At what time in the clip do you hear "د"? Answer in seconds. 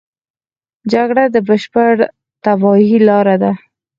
1.33-1.35, 2.01-2.09